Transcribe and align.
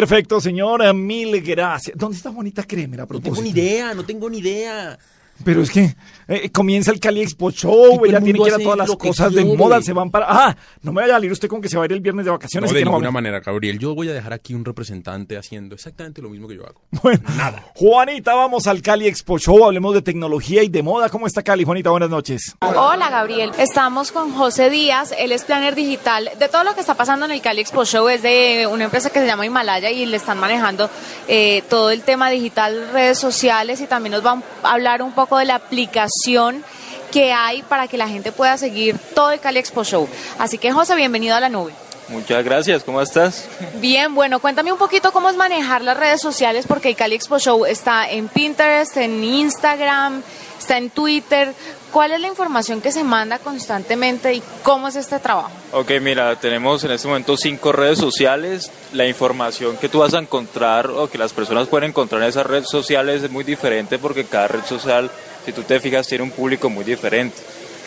Perfecto, 0.00 0.42
señora, 0.42 0.92
mil 0.92 1.40
gracias. 1.40 1.96
¿Dónde 1.96 2.18
está 2.18 2.30
Juanita 2.30 2.62
Kremer 2.64 3.00
a 3.00 3.02
No 3.04 3.08
propósito? 3.08 3.36
tengo 3.36 3.42
ni 3.44 3.48
idea, 3.58 3.94
no 3.94 4.04
tengo 4.04 4.28
ni 4.28 4.38
idea. 4.40 4.98
Pero 5.44 5.62
es 5.62 5.70
que 5.70 5.94
eh, 6.28 6.50
comienza 6.50 6.90
el 6.90 6.98
Cali 6.98 7.22
Expo 7.22 7.50
Show, 7.50 8.04
ella 8.04 8.20
tiene 8.20 8.38
que 8.38 8.48
ir 8.48 8.54
a 8.54 8.58
todas 8.58 8.78
las 8.78 8.96
cosas 8.96 9.32
de 9.32 9.44
moda, 9.44 9.80
se 9.82 9.92
van 9.92 10.10
para... 10.10 10.26
Ah, 10.28 10.56
no 10.82 10.92
me 10.92 11.02
vaya 11.02 11.14
a 11.14 11.16
salir 11.16 11.30
usted 11.30 11.48
con 11.48 11.60
que 11.60 11.68
se 11.68 11.76
va 11.76 11.84
a 11.84 11.86
ir 11.86 11.92
el 11.92 12.00
viernes 12.00 12.24
de 12.24 12.30
vacaciones. 12.30 12.70
No, 12.70 12.74
de 12.74 12.80
que 12.80 12.84
ninguna 12.84 13.10
manera, 13.10 13.40
Gabriel. 13.40 13.78
Yo 13.78 13.94
voy 13.94 14.08
a 14.08 14.12
dejar 14.12 14.32
aquí 14.32 14.54
un 14.54 14.64
representante 14.64 15.36
haciendo 15.36 15.74
exactamente 15.74 16.22
lo 16.22 16.30
mismo 16.30 16.48
que 16.48 16.56
yo 16.56 16.66
hago. 16.66 16.82
Bueno, 17.06 17.22
Juanita, 17.74 18.34
vamos 18.34 18.66
al 18.66 18.82
Cali 18.82 19.06
Expo 19.06 19.38
Show, 19.38 19.64
hablemos 19.64 19.94
de 19.94 20.02
tecnología 20.02 20.64
y 20.64 20.68
de 20.68 20.82
moda. 20.82 21.08
¿Cómo 21.08 21.26
está 21.26 21.42
Cali? 21.42 21.62
Juanita, 21.62 21.90
buenas 21.90 22.10
noches. 22.10 22.56
Hola 22.60 23.10
Gabriel, 23.10 23.52
estamos 23.58 24.10
con 24.10 24.32
José 24.32 24.70
Díaz, 24.70 25.14
él 25.16 25.30
es 25.30 25.44
planner 25.44 25.76
digital 25.76 26.30
de 26.36 26.48
todo 26.48 26.64
lo 26.64 26.74
que 26.74 26.80
está 26.80 26.94
pasando 26.94 27.26
en 27.26 27.32
el 27.32 27.40
Cali 27.40 27.60
Expo 27.60 27.84
Show, 27.84 28.08
es 28.08 28.22
de 28.22 28.66
una 28.70 28.84
empresa 28.84 29.10
que 29.10 29.20
se 29.20 29.26
llama 29.26 29.46
Himalaya 29.46 29.90
y 29.90 30.06
le 30.06 30.16
están 30.16 30.38
manejando 30.38 30.90
eh, 31.28 31.62
todo 31.68 31.90
el 31.90 32.02
tema 32.02 32.30
digital, 32.30 32.88
redes 32.92 33.18
sociales 33.18 33.80
y 33.80 33.86
también 33.86 34.12
nos 34.12 34.22
van 34.22 34.42
a 34.62 34.72
hablar 34.72 35.02
un 35.02 35.12
poco 35.12 35.25
de 35.34 35.44
la 35.44 35.56
aplicación 35.56 36.64
que 37.10 37.32
hay 37.32 37.62
para 37.62 37.88
que 37.88 37.96
la 37.96 38.08
gente 38.08 38.32
pueda 38.32 38.56
seguir 38.58 38.98
todo 39.14 39.32
el 39.32 39.40
Cali 39.40 39.58
Expo 39.58 39.84
Show. 39.84 40.08
Así 40.38 40.58
que 40.58 40.72
José, 40.72 40.94
bienvenido 40.94 41.34
a 41.34 41.40
la 41.40 41.48
nube. 41.48 41.72
Muchas 42.08 42.44
gracias, 42.44 42.84
¿cómo 42.84 43.02
estás? 43.02 43.48
Bien, 43.80 44.14
bueno, 44.14 44.38
cuéntame 44.38 44.70
un 44.70 44.78
poquito 44.78 45.10
cómo 45.12 45.28
es 45.28 45.36
manejar 45.36 45.82
las 45.82 45.96
redes 45.96 46.20
sociales 46.20 46.64
porque 46.66 46.90
el 46.90 46.96
Cali 46.96 47.16
Expo 47.16 47.38
Show 47.38 47.66
está 47.66 48.08
en 48.08 48.28
Pinterest, 48.28 48.96
en 48.96 49.24
Instagram, 49.24 50.22
está 50.58 50.78
en 50.78 50.90
Twitter. 50.90 51.52
¿Cuál 51.92 52.12
es 52.12 52.20
la 52.20 52.28
información 52.28 52.80
que 52.80 52.92
se 52.92 53.02
manda 53.02 53.38
constantemente 53.38 54.34
y 54.34 54.42
cómo 54.62 54.86
es 54.86 54.96
este 54.96 55.18
trabajo? 55.18 55.50
Ok, 55.72 55.92
mira, 56.00 56.36
tenemos 56.36 56.84
en 56.84 56.92
este 56.92 57.08
momento 57.08 57.36
cinco 57.36 57.72
redes 57.72 57.98
sociales. 57.98 58.70
La 58.92 59.06
información 59.08 59.76
que 59.76 59.88
tú 59.88 60.00
vas 60.00 60.14
a 60.14 60.18
encontrar 60.18 60.90
o 60.90 61.08
que 61.10 61.18
las 61.18 61.32
personas 61.32 61.66
pueden 61.66 61.90
encontrar 61.90 62.22
en 62.22 62.28
esas 62.28 62.46
redes 62.46 62.68
sociales 62.68 63.22
es 63.22 63.30
muy 63.30 63.44
diferente 63.44 63.98
porque 63.98 64.24
cada 64.24 64.46
red 64.46 64.64
social, 64.64 65.10
si 65.44 65.52
tú 65.52 65.62
te 65.62 65.80
fijas, 65.80 66.06
tiene 66.06 66.22
un 66.22 66.30
público 66.30 66.70
muy 66.70 66.84
diferente. 66.84 67.36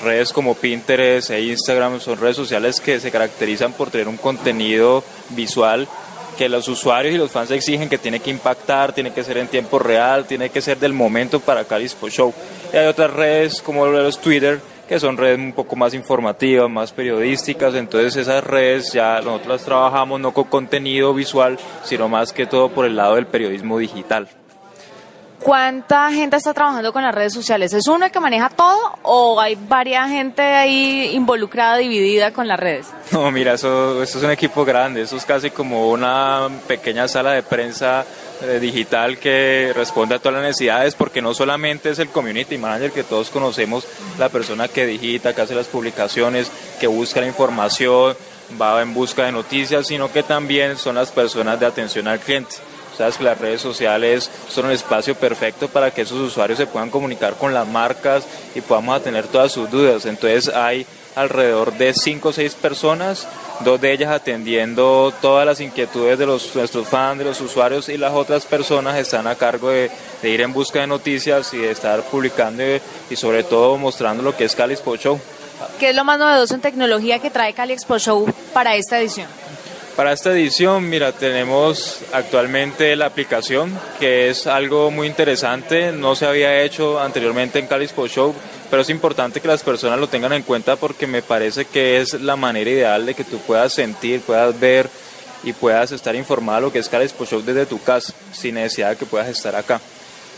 Redes 0.02 0.31
como 0.31 0.55
Pinterest 0.55 1.30
e 1.31 1.42
Instagram 1.42 2.00
son 2.00 2.19
redes 2.19 2.38
sociales 2.38 2.80
que 2.80 3.00
se 3.00 3.11
caracterizan 3.11 3.73
por 3.73 3.89
tener 3.89 4.08
un 4.08 4.17
contenido 4.17 5.03
visual 5.30 5.88
que 6.39 6.47
los 6.47 6.69
usuarios 6.69 7.14
y 7.14 7.17
los 7.17 7.31
fans 7.31 7.52
exigen 7.52 7.89
que 7.89 7.97
tiene 7.97 8.22
que 8.22 8.30
impactar, 8.30 8.94
tiene 8.94 9.11
que 9.11 9.25
ser 9.25 9.38
en 9.39 9.50
tiempo 9.50 9.77
real, 9.77 10.25
tiene 10.25 10.50
que 10.50 10.61
ser 10.61 10.80
del 10.80 10.94
momento 10.94 11.42
para 11.42 11.66
Cali 11.66 11.83
Expo 11.83 12.08
Show. 12.08 12.33
Y 12.72 12.77
hay 12.77 12.88
otras 12.88 13.11
redes 13.11 13.61
como 13.61 13.86
los 13.88 14.22
Twitter, 14.22 14.61
que 14.88 15.02
son 15.02 15.17
redes 15.17 15.38
un 15.38 15.52
poco 15.52 15.75
más 15.75 15.94
informativas, 15.94 16.70
más 16.70 16.94
periodísticas, 16.94 17.75
entonces 17.75 18.16
esas 18.16 18.42
redes 18.42 18.94
ya 18.94 19.20
nosotros 19.20 19.64
trabajamos 19.64 20.22
no 20.22 20.33
con 20.33 20.45
contenido 20.45 21.14
visual, 21.14 21.59
sino 21.83 22.08
más 22.08 22.31
que 22.31 22.45
todo 22.45 22.70
por 22.70 22.86
el 22.86 22.95
lado 22.95 23.16
del 23.16 23.27
periodismo 23.27 23.77
digital. 23.77 24.30
¿Cuánta 25.40 26.12
gente 26.12 26.36
está 26.36 26.54
trabajando 26.54 26.92
con 26.92 27.02
las 27.02 27.16
redes 27.16 27.34
sociales? 27.34 27.72
¿Es 27.73 27.88
uno 27.88 28.06
el 28.06 28.12
que 28.12 28.20
maneja 28.20 28.50
todo 28.50 29.00
o 29.04 29.40
hay 29.40 29.56
varias 29.56 30.09
gente 30.09 30.42
ahí 30.42 31.12
involucrada, 31.14 31.78
dividida 31.78 32.32
con 32.32 32.48
las 32.48 32.59
redes? 32.59 32.88
No, 33.12 33.32
mira, 33.32 33.54
eso, 33.54 34.04
eso 34.04 34.20
es 34.20 34.23
un 34.23 34.30
equipo 34.30 34.64
grande, 34.64 35.02
eso 35.02 35.17
es 35.17 35.26
casi 35.26 35.50
como 35.50 35.90
una 35.90 36.48
pequeña 36.67 37.08
sala 37.08 37.32
de 37.32 37.42
prensa 37.42 38.06
eh, 38.44 38.60
digital 38.60 39.17
que 39.17 39.73
responde 39.76 40.14
a 40.14 40.20
todas 40.20 40.36
las 40.36 40.44
necesidades, 40.44 40.94
porque 40.94 41.20
no 41.20 41.34
solamente 41.34 41.90
es 41.90 41.98
el 41.98 42.10
community 42.10 42.60
manager 42.60 42.92
que 42.92 43.04
todos 43.04 43.32
conocemos, 43.32 43.88
la 44.20 44.30
persona 44.30 44.67
que 44.67 44.86
digita, 44.86 45.34
que 45.34 45.42
hace 45.42 45.56
las 45.56 45.67
publicaciones, 45.67 46.52
que 46.80 46.86
busca 46.86 47.20
la 47.20 47.28
información, 47.28 48.16
va 48.62 48.82
en 48.82 48.94
busca 48.94 49.26
de 49.26 49.32
noticias, 49.32 49.88
sino 49.88 50.12
que 50.12 50.22
también 50.22 50.78
son 50.78 50.95
las 50.95 51.12
personas 51.12 51.60
de 51.60 51.66
atención 51.66 52.08
al 52.08 52.20
cliente. 52.20 52.58
Sabes 53.00 53.16
que 53.16 53.23
las 53.23 53.39
redes 53.39 53.61
sociales 53.61 54.30
son 54.50 54.66
un 54.66 54.72
espacio 54.72 55.16
perfecto 55.16 55.69
para 55.69 55.89
que 55.89 56.02
esos 56.02 56.19
usuarios 56.19 56.59
se 56.59 56.67
puedan 56.67 56.89
comunicar 56.89 57.36
con 57.36 57.53
las 57.53 57.66
marcas 57.66 58.25
y 58.55 58.59
podamos 58.59 59.00
atender 59.00 59.25
todas 59.28 59.53
sus 59.53 59.72
dudas. 59.72 60.05
Entonces 60.05 60.54
hay 60.54 60.86
alrededor 61.15 61.71
de 61.77 61.93
5 61.93 62.27
o 62.27 62.33
6 62.33 62.55
personas, 62.55 63.26
dos 63.61 63.80
de 63.80 63.93
ellas 63.93 64.11
atendiendo 64.11 65.14
todas 65.21 65.45
las 65.45 65.61
inquietudes 65.61 66.20
de 66.20 66.26
los, 66.26 66.54
nuestros 66.54 66.89
fans, 66.89 67.20
de 67.20 67.23
los 67.23 67.39
usuarios 67.39 67.88
y 67.88 67.98
las 67.98 68.11
otras 68.11 68.45
personas 68.45 68.98
están 68.98 69.27
a 69.27 69.36
cargo 69.36 69.70
de, 69.70 69.89
de 70.21 70.30
ir 70.30 70.42
en 70.42 70.52
busca 70.52 70.82
de 70.82 70.88
noticias 70.88 71.54
y 71.54 71.59
de 71.59 71.71
estar 71.71 72.02
publicando 72.02 72.64
y, 72.64 72.82
y 73.09 73.15
sobre 73.15 73.43
todo 73.43 73.77
mostrando 73.77 74.23
lo 74.23 74.36
que 74.36 74.43
es 74.43 74.54
Cali 74.58 74.73
Expo 74.73 74.98
Show. 74.98 75.17
¿Qué 75.80 75.92
es 75.92 75.95
lo 75.95 76.04
más 76.04 76.20
novedoso 76.20 76.54
en 76.54 76.59
tecnología 76.59 77.20
que 77.20 77.30
trae 77.30 77.54
Cali 77.54 77.71
Expo 77.71 77.98
Show 77.98 78.27
para 78.52 78.76
esta 78.76 78.99
edición? 78.99 79.27
Para 79.99 80.14
esta 80.14 80.32
edición, 80.32 80.89
mira, 80.89 81.11
tenemos 81.11 81.99
actualmente 82.14 82.95
la 82.95 83.08
aplicación, 83.08 83.77
que 83.99 84.30
es 84.30 84.48
algo 84.48 84.92
muy 84.92 85.08
interesante, 85.08 85.92
no 85.92 86.15
se 86.15 86.26
había 86.26 86.61
hecho 86.61 87.02
anteriormente 87.02 87.60
en 87.60 87.67
Cali 87.67 87.83
Expo 87.83 88.08
Show, 88.08 88.33
pero 88.70 88.82
es 88.82 88.89
importante 88.89 89.42
que 89.42 89.49
las 89.49 89.61
personas 89.61 89.99
lo 89.99 90.08
tengan 90.08 90.32
en 90.32 90.43
cuenta 90.43 90.77
porque 90.77 91.05
me 91.05 91.21
parece 91.21 91.65
que 91.65 91.99
es 91.99 92.14
la 92.14 92.38
manera 92.38 92.70
ideal 92.70 93.05
de 93.05 93.14
que 93.14 93.26
tú 93.26 93.39
puedas 93.39 93.73
sentir, 93.73 94.21
puedas 94.21 94.58
ver 94.58 94.89
y 95.43 95.52
puedas 95.52 95.92
estar 95.92 96.15
informado 96.15 96.59
de 96.59 96.67
lo 96.67 96.71
que 96.71 96.80
es 96.80 96.88
Cali 96.88 97.04
Expo 97.04 97.26
Show 97.26 97.42
desde 97.42 97.65
tu 97.65 97.83
casa, 97.83 98.14
sin 98.32 98.55
necesidad 98.55 98.92
de 98.92 98.95
que 98.95 99.05
puedas 99.05 99.27
estar 99.27 99.54
acá. 99.54 99.82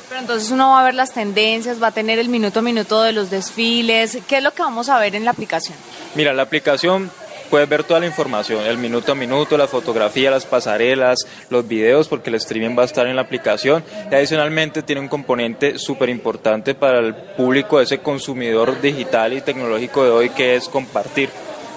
Pero 0.10 0.22
entonces 0.22 0.50
uno 0.50 0.72
va 0.72 0.82
a 0.82 0.86
ver 0.86 0.96
las 0.96 1.14
tendencias, 1.14 1.80
va 1.80 1.88
a 1.88 1.92
tener 1.92 2.18
el 2.18 2.30
minuto 2.30 2.60
a 2.60 2.62
minuto 2.64 3.04
de 3.04 3.12
los 3.12 3.30
desfiles. 3.30 4.18
¿Qué 4.28 4.38
es 4.38 4.44
lo 4.44 4.56
que 4.56 4.64
vamos 4.64 4.90
a 4.90 4.98
ver 4.98 5.14
en 5.14 5.24
la 5.24 5.30
aplicación? 5.30 5.78
Mira, 6.16 6.34
la 6.34 6.42
aplicación 6.42 7.12
puedes 7.52 7.68
ver 7.68 7.84
toda 7.84 8.00
la 8.00 8.06
información, 8.08 8.66
el 8.66 8.78
minuto 8.78 9.12
a 9.12 9.16
minuto, 9.16 9.58
la 9.58 9.68
fotografía, 9.68 10.32
las 10.32 10.46
pasarelas, 10.46 11.28
los 11.50 11.68
videos, 11.68 12.08
porque 12.08 12.30
el 12.30 12.36
streaming 12.38 12.78
va 12.78 12.84
a 12.84 12.86
estar 12.86 13.06
en 13.08 13.18
la 13.18 13.24
aplicación. 13.24 13.84
Y 14.10 14.16
adicionalmente 14.16 14.82
tiene 14.82 15.02
un 15.02 15.10
componente 15.10 15.78
súper 15.78 16.08
importante 16.08 16.74
para 16.74 17.00
el 17.00 17.14
público, 17.14 17.82
ese 17.82 18.00
consumidor 18.00 18.80
digital 18.80 19.34
y 19.34 19.42
tecnológico 19.42 20.04
de 20.04 20.10
hoy, 20.10 20.30
que 20.30 20.56
es 20.56 20.70
compartir. 20.70 21.30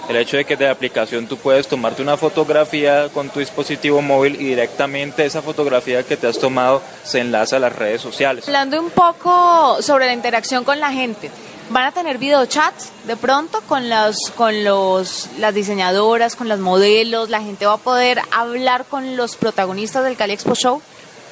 El 0.09 0.17
hecho 0.17 0.37
de 0.37 0.45
que 0.45 0.57
de 0.57 0.67
la 0.67 0.71
aplicación 0.71 1.27
tú 1.27 1.39
puedes 1.39 1.67
tomarte 1.67 2.03
una 2.03 2.17
fotografía 2.19 3.09
con 3.12 3.31
tu 3.31 3.41
dispositivo 3.41 4.03
móvil 4.03 4.35
y 4.35 4.45
directamente 4.45 5.25
esa 5.25 5.41
fotografía 5.41 6.03
que 6.03 6.17
te 6.17 6.27
has 6.27 6.39
tomado 6.39 6.83
se 7.03 7.21
enlaza 7.21 7.56
a 7.56 7.59
las 7.59 7.75
redes 7.75 8.03
sociales. 8.03 8.47
Hablando 8.47 8.81
un 8.81 8.91
poco 8.91 9.81
sobre 9.81 10.06
la 10.06 10.12
interacción 10.12 10.62
con 10.62 10.79
la 10.79 10.93
gente, 10.93 11.31
¿van 11.71 11.85
a 11.85 11.93
tener 11.93 12.19
videochats 12.19 12.91
de 13.07 13.17
pronto 13.17 13.61
con, 13.63 13.89
los, 13.89 14.17
con 14.37 14.65
los, 14.65 15.29
las 15.39 15.55
diseñadoras, 15.55 16.37
con 16.37 16.49
las 16.49 16.59
modelos? 16.59 17.31
¿La 17.31 17.41
gente 17.41 17.67
va 17.67 17.75
a 17.75 17.79
poder 17.79 18.21
hablar 18.31 18.85
con 18.85 19.17
los 19.17 19.37
protagonistas 19.37 20.05
del 20.05 20.17
Cali 20.17 20.33
Expo 20.33 20.55
Show? 20.55 20.83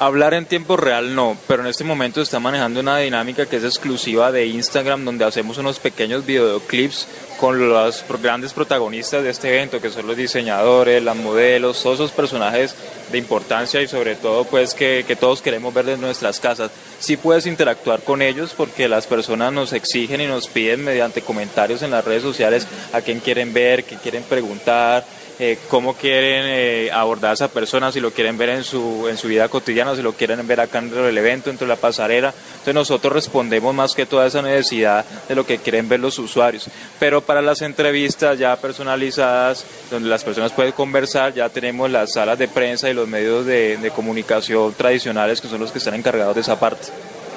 Hablar 0.02 0.34
en 0.34 0.46
tiempo 0.46 0.76
real 0.76 1.14
no, 1.14 1.38
pero 1.46 1.62
en 1.62 1.68
este 1.68 1.84
momento 1.84 2.20
está 2.20 2.40
manejando 2.40 2.80
una 2.80 2.98
dinámica 2.98 3.46
que 3.46 3.58
es 3.58 3.62
exclusiva 3.62 4.32
de 4.32 4.46
Instagram 4.46 5.04
donde 5.04 5.24
hacemos 5.24 5.58
unos 5.58 5.78
pequeños 5.78 6.26
videoclips 6.26 7.06
con 7.38 7.68
los 7.68 8.04
grandes 8.20 8.52
protagonistas 8.52 9.22
de 9.22 9.30
este 9.30 9.50
evento 9.50 9.80
que 9.80 9.90
son 9.90 10.08
los 10.08 10.16
diseñadores, 10.16 11.04
las 11.04 11.14
modelos, 11.14 11.80
todos 11.80 12.00
esos 12.00 12.10
personajes 12.10 12.74
de 13.12 13.18
importancia 13.18 13.80
y 13.80 13.86
sobre 13.86 14.16
todo 14.16 14.42
pues 14.44 14.74
que, 14.74 15.04
que 15.06 15.14
todos 15.14 15.40
queremos 15.40 15.72
ver 15.72 15.84
desde 15.84 16.00
nuestras 16.02 16.40
casas. 16.40 16.72
Sí 16.98 17.16
puedes 17.16 17.46
interactuar 17.46 18.02
con 18.02 18.22
ellos 18.22 18.54
porque 18.56 18.88
las 18.88 19.06
personas 19.06 19.52
nos 19.52 19.72
exigen 19.72 20.20
y 20.20 20.26
nos 20.26 20.48
piden 20.48 20.82
mediante 20.82 21.22
comentarios 21.22 21.80
en 21.82 21.92
las 21.92 22.04
redes 22.04 22.24
sociales 22.24 22.66
a 22.92 23.02
quién 23.02 23.20
quieren 23.20 23.52
ver, 23.52 23.84
qué 23.84 23.94
quieren 23.94 24.24
preguntar, 24.24 25.04
eh, 25.44 25.58
cómo 25.68 25.94
quieren 25.94 26.44
eh, 26.46 26.90
abordar 26.92 27.32
a 27.32 27.34
esa 27.34 27.48
persona, 27.48 27.90
si 27.90 27.98
lo 27.98 28.12
quieren 28.12 28.38
ver 28.38 28.50
en 28.50 28.62
su, 28.62 29.08
en 29.08 29.16
su 29.16 29.26
vida 29.26 29.48
cotidiana, 29.48 29.96
si 29.96 30.00
lo 30.00 30.12
quieren 30.12 30.46
ver 30.46 30.60
acá 30.60 30.80
dentro 30.80 31.02
del 31.02 31.18
evento, 31.18 31.50
dentro 31.50 31.66
de 31.66 31.74
la 31.74 31.80
pasarela. 31.80 32.28
Entonces 32.28 32.74
nosotros 32.74 33.12
respondemos 33.12 33.74
más 33.74 33.92
que 33.96 34.06
toda 34.06 34.24
esa 34.24 34.40
necesidad 34.40 35.04
de 35.28 35.34
lo 35.34 35.44
que 35.44 35.58
quieren 35.58 35.88
ver 35.88 35.98
los 35.98 36.16
usuarios. 36.20 36.68
Pero 37.00 37.22
para 37.22 37.42
las 37.42 37.60
entrevistas 37.60 38.38
ya 38.38 38.54
personalizadas, 38.54 39.66
donde 39.90 40.08
las 40.08 40.22
personas 40.22 40.52
pueden 40.52 40.70
conversar, 40.70 41.34
ya 41.34 41.48
tenemos 41.48 41.90
las 41.90 42.12
salas 42.12 42.38
de 42.38 42.46
prensa 42.46 42.88
y 42.88 42.94
los 42.94 43.08
medios 43.08 43.44
de, 43.44 43.78
de 43.78 43.90
comunicación 43.90 44.72
tradicionales 44.74 45.40
que 45.40 45.48
son 45.48 45.58
los 45.58 45.72
que 45.72 45.78
están 45.78 45.94
encargados 45.94 46.36
de 46.36 46.42
esa 46.42 46.60
parte. 46.60 46.86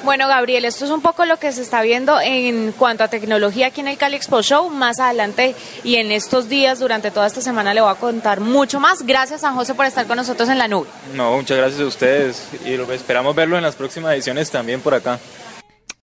Bueno, 0.04 0.28
Gabriel, 0.28 0.66
esto 0.66 0.86
es 0.86 0.92
un 0.92 1.02
poco 1.02 1.26
lo 1.26 1.38
que 1.38 1.52
se 1.52 1.62
está 1.62 1.82
viendo 1.82 2.20
en 2.22 2.72
cuanto 2.74 3.04
a 3.04 3.08
tecnología 3.08 3.68
aquí 3.68 3.82
en 3.82 3.88
el 3.88 3.98
Cali 3.98 4.16
Expo 4.16 4.42
Show. 4.42 4.70
Más 4.70 5.00
adelante 5.00 5.56
y 5.84 5.96
en 5.96 6.12
estos 6.12 6.48
días, 6.48 6.80
durante 6.80 7.12
toda 7.12 7.28
esta 7.28 7.42
semana, 7.42 7.74
le 7.74 7.82
voy 7.82 7.92
a 7.92 7.96
contar 7.96 8.40
mucho 8.40 8.80
más. 8.80 9.06
Gracias, 9.06 9.42
San 9.42 9.56
José, 9.56 9.74
por 9.74 9.86
estar 9.86 10.06
con 10.06 10.18
nosotros 10.18 10.50
en 10.50 10.58
la 10.58 10.68
nube. 10.68 10.88
No, 11.14 11.36
muchas 11.38 11.58
gracias 11.58 11.82
a 11.82 11.86
ustedes 11.86 12.48
y 12.66 12.74
esperamos 12.92 13.36
verlo 13.36 13.58
en 13.58 13.64
las 13.64 13.76
próximas 13.76 14.14
ediciones 14.14 14.52
también 14.52 14.82
por 14.82 14.94
acá. 14.94 15.20